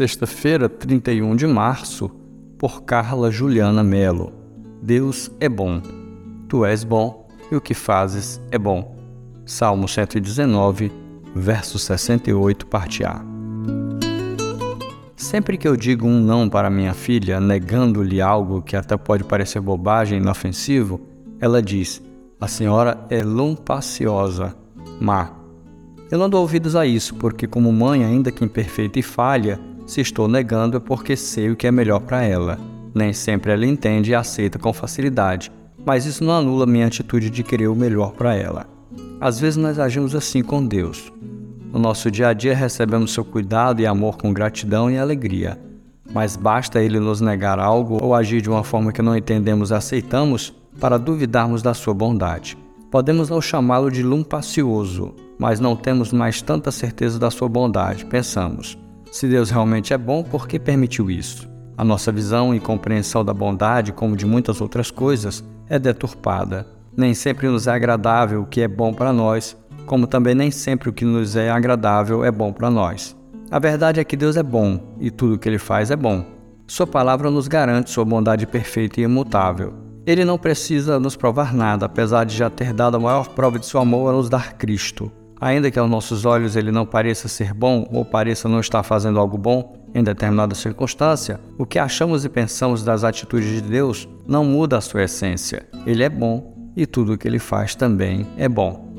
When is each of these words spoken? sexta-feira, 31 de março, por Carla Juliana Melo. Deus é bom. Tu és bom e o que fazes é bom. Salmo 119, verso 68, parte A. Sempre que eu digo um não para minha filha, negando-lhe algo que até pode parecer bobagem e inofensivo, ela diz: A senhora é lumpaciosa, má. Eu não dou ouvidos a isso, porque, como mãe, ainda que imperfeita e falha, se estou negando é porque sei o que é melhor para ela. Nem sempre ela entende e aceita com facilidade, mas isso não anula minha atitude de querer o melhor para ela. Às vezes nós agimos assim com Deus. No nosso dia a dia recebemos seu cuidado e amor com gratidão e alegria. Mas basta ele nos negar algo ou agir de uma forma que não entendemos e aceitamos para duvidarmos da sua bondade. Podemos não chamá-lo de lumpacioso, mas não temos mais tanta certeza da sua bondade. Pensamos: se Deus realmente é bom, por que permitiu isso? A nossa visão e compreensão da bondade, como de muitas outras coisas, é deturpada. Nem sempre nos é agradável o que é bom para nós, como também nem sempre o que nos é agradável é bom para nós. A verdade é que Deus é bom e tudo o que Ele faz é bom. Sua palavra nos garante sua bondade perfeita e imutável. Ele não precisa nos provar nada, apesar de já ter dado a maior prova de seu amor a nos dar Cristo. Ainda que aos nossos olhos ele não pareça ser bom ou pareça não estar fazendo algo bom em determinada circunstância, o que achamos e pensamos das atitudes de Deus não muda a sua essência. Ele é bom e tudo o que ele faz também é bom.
sexta-feira, 0.00 0.66
31 0.66 1.36
de 1.36 1.46
março, 1.46 2.10
por 2.58 2.84
Carla 2.84 3.30
Juliana 3.30 3.84
Melo. 3.84 4.32
Deus 4.82 5.30
é 5.38 5.46
bom. 5.46 5.82
Tu 6.48 6.64
és 6.64 6.82
bom 6.82 7.28
e 7.52 7.56
o 7.56 7.60
que 7.60 7.74
fazes 7.74 8.40
é 8.50 8.56
bom. 8.56 8.96
Salmo 9.44 9.86
119, 9.86 10.90
verso 11.34 11.78
68, 11.78 12.66
parte 12.66 13.04
A. 13.04 13.22
Sempre 15.14 15.58
que 15.58 15.68
eu 15.68 15.76
digo 15.76 16.06
um 16.06 16.18
não 16.18 16.48
para 16.48 16.70
minha 16.70 16.94
filha, 16.94 17.38
negando-lhe 17.38 18.22
algo 18.22 18.62
que 18.62 18.76
até 18.76 18.96
pode 18.96 19.24
parecer 19.24 19.60
bobagem 19.60 20.16
e 20.16 20.22
inofensivo, 20.22 20.98
ela 21.38 21.60
diz: 21.60 22.00
A 22.40 22.48
senhora 22.48 23.06
é 23.10 23.22
lumpaciosa, 23.22 24.56
má. 24.98 25.32
Eu 26.10 26.18
não 26.18 26.30
dou 26.30 26.40
ouvidos 26.40 26.74
a 26.74 26.86
isso, 26.86 27.16
porque, 27.16 27.46
como 27.46 27.70
mãe, 27.70 28.02
ainda 28.02 28.32
que 28.32 28.42
imperfeita 28.42 28.98
e 28.98 29.02
falha, 29.02 29.60
se 29.90 30.00
estou 30.00 30.28
negando 30.28 30.76
é 30.76 30.80
porque 30.80 31.16
sei 31.16 31.50
o 31.50 31.56
que 31.56 31.66
é 31.66 31.72
melhor 31.72 31.98
para 31.98 32.22
ela. 32.22 32.58
Nem 32.94 33.12
sempre 33.12 33.50
ela 33.50 33.66
entende 33.66 34.12
e 34.12 34.14
aceita 34.14 34.56
com 34.56 34.72
facilidade, 34.72 35.50
mas 35.84 36.06
isso 36.06 36.22
não 36.22 36.32
anula 36.32 36.64
minha 36.64 36.86
atitude 36.86 37.28
de 37.28 37.42
querer 37.42 37.66
o 37.66 37.74
melhor 37.74 38.12
para 38.12 38.36
ela. 38.36 38.66
Às 39.20 39.40
vezes 39.40 39.56
nós 39.56 39.80
agimos 39.80 40.14
assim 40.14 40.42
com 40.44 40.64
Deus. 40.64 41.12
No 41.72 41.80
nosso 41.80 42.08
dia 42.08 42.28
a 42.28 42.32
dia 42.32 42.54
recebemos 42.54 43.12
seu 43.12 43.24
cuidado 43.24 43.80
e 43.80 43.86
amor 43.86 44.16
com 44.16 44.32
gratidão 44.32 44.88
e 44.88 44.96
alegria. 44.96 45.58
Mas 46.12 46.36
basta 46.36 46.80
ele 46.80 47.00
nos 47.00 47.20
negar 47.20 47.58
algo 47.58 47.98
ou 48.00 48.14
agir 48.14 48.40
de 48.40 48.48
uma 48.48 48.62
forma 48.62 48.92
que 48.92 49.02
não 49.02 49.16
entendemos 49.16 49.70
e 49.70 49.74
aceitamos 49.74 50.54
para 50.78 50.98
duvidarmos 50.98 51.62
da 51.62 51.74
sua 51.74 51.94
bondade. 51.94 52.56
Podemos 52.92 53.28
não 53.28 53.40
chamá-lo 53.40 53.90
de 53.90 54.04
lumpacioso, 54.04 55.14
mas 55.36 55.58
não 55.58 55.74
temos 55.74 56.12
mais 56.12 56.40
tanta 56.40 56.70
certeza 56.70 57.18
da 57.18 57.30
sua 57.30 57.48
bondade. 57.48 58.04
Pensamos: 58.04 58.78
se 59.10 59.26
Deus 59.26 59.50
realmente 59.50 59.92
é 59.92 59.98
bom, 59.98 60.22
por 60.22 60.46
que 60.46 60.58
permitiu 60.58 61.10
isso? 61.10 61.48
A 61.76 61.84
nossa 61.84 62.12
visão 62.12 62.54
e 62.54 62.60
compreensão 62.60 63.24
da 63.24 63.34
bondade, 63.34 63.92
como 63.92 64.16
de 64.16 64.24
muitas 64.24 64.60
outras 64.60 64.90
coisas, 64.90 65.42
é 65.68 65.78
deturpada. 65.78 66.66
Nem 66.96 67.14
sempre 67.14 67.48
nos 67.48 67.66
é 67.66 67.72
agradável 67.72 68.42
o 68.42 68.46
que 68.46 68.60
é 68.60 68.68
bom 68.68 68.92
para 68.92 69.12
nós, 69.12 69.56
como 69.86 70.06
também 70.06 70.34
nem 70.34 70.50
sempre 70.50 70.88
o 70.88 70.92
que 70.92 71.04
nos 71.04 71.34
é 71.34 71.50
agradável 71.50 72.24
é 72.24 72.30
bom 72.30 72.52
para 72.52 72.70
nós. 72.70 73.16
A 73.50 73.58
verdade 73.58 73.98
é 73.98 74.04
que 74.04 74.16
Deus 74.16 74.36
é 74.36 74.42
bom 74.42 74.94
e 75.00 75.10
tudo 75.10 75.34
o 75.34 75.38
que 75.38 75.48
Ele 75.48 75.58
faz 75.58 75.90
é 75.90 75.96
bom. 75.96 76.24
Sua 76.66 76.86
palavra 76.86 77.30
nos 77.30 77.48
garante 77.48 77.90
sua 77.90 78.04
bondade 78.04 78.46
perfeita 78.46 79.00
e 79.00 79.04
imutável. 79.04 79.74
Ele 80.06 80.24
não 80.24 80.38
precisa 80.38 81.00
nos 81.00 81.16
provar 81.16 81.52
nada, 81.52 81.86
apesar 81.86 82.24
de 82.24 82.36
já 82.36 82.48
ter 82.48 82.72
dado 82.72 82.96
a 82.96 83.00
maior 83.00 83.28
prova 83.30 83.58
de 83.58 83.66
seu 83.66 83.80
amor 83.80 84.10
a 84.10 84.16
nos 84.16 84.28
dar 84.28 84.54
Cristo. 84.54 85.10
Ainda 85.40 85.70
que 85.70 85.78
aos 85.78 85.88
nossos 85.88 86.26
olhos 86.26 86.54
ele 86.54 86.70
não 86.70 86.84
pareça 86.84 87.26
ser 87.26 87.54
bom 87.54 87.88
ou 87.90 88.04
pareça 88.04 88.48
não 88.48 88.60
estar 88.60 88.82
fazendo 88.82 89.18
algo 89.18 89.38
bom 89.38 89.80
em 89.94 90.04
determinada 90.04 90.54
circunstância, 90.54 91.40
o 91.56 91.64
que 91.64 91.78
achamos 91.78 92.24
e 92.24 92.28
pensamos 92.28 92.84
das 92.84 93.04
atitudes 93.04 93.48
de 93.48 93.62
Deus 93.62 94.08
não 94.26 94.44
muda 94.44 94.76
a 94.76 94.80
sua 94.80 95.04
essência. 95.04 95.66
Ele 95.86 96.02
é 96.02 96.08
bom 96.08 96.72
e 96.76 96.86
tudo 96.86 97.14
o 97.14 97.18
que 97.18 97.26
ele 97.26 97.38
faz 97.38 97.74
também 97.74 98.26
é 98.36 98.48
bom. 98.48 98.89